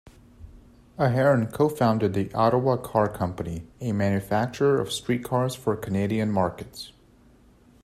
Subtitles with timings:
[0.97, 6.91] Ahearn co-founded the Ottawa Car Company, a manufacturer of streetcars for Canadian markets.